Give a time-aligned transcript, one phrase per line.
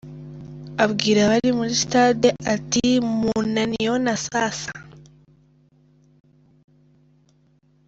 [0.83, 2.85] Abwira abari muri sitade ati
[3.19, 4.71] "Mu naniona sasa?".